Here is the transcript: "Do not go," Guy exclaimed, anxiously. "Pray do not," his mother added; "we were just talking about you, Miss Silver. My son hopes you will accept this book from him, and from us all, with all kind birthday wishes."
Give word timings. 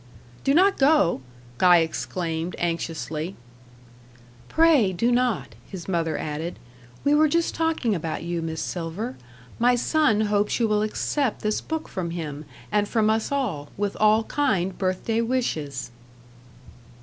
"Do 0.43 0.55
not 0.55 0.79
go," 0.79 1.21
Guy 1.59 1.77
exclaimed, 1.77 2.55
anxiously. 2.57 3.35
"Pray 4.49 4.93
do 4.93 5.11
not," 5.11 5.53
his 5.69 5.87
mother 5.87 6.17
added; 6.17 6.57
"we 7.03 7.13
were 7.13 7.27
just 7.27 7.53
talking 7.53 7.93
about 7.93 8.23
you, 8.23 8.41
Miss 8.41 8.63
Silver. 8.63 9.15
My 9.59 9.75
son 9.75 10.21
hopes 10.21 10.59
you 10.59 10.67
will 10.67 10.81
accept 10.81 11.43
this 11.43 11.61
book 11.61 11.87
from 11.87 12.09
him, 12.09 12.45
and 12.71 12.87
from 12.89 13.11
us 13.11 13.31
all, 13.31 13.69
with 13.77 13.95
all 13.99 14.23
kind 14.23 14.75
birthday 14.75 15.21
wishes." 15.21 15.91